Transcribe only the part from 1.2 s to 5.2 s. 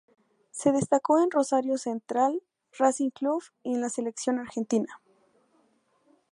Rosario Central, Racing Club y en la Selección Argentina.